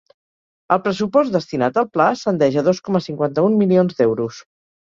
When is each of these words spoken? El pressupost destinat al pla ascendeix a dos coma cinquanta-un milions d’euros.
El 0.75 0.79
pressupost 0.85 1.35
destinat 1.35 1.77
al 1.81 1.87
pla 1.97 2.09
ascendeix 2.15 2.59
a 2.63 2.65
dos 2.71 2.81
coma 2.89 3.05
cinquanta-un 3.09 3.59
milions 3.63 4.01
d’euros. 4.01 4.43